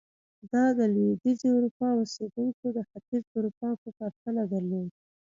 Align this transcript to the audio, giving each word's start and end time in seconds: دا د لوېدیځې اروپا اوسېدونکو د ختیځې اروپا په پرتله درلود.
دا 0.51 0.63
د 0.77 0.79
لوېدیځې 0.93 1.47
اروپا 1.55 1.87
اوسېدونکو 1.97 2.65
د 2.77 2.79
ختیځې 2.89 3.29
اروپا 3.37 3.69
په 3.81 3.87
پرتله 3.97 4.43
درلود. 4.53 4.89